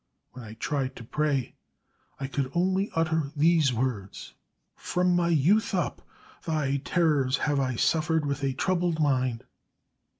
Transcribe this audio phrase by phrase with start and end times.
[0.31, 1.53] When I tried to pray
[2.19, 4.33] I could only utter these words:
[4.75, 6.01] "'From my youth up
[6.43, 9.43] Thy terrors have I suffered with a troubled mind.'"